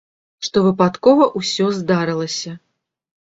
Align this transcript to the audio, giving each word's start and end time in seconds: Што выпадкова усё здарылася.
Што 0.45 0.63
выпадкова 0.67 1.27
усё 1.39 1.69
здарылася. 1.81 2.57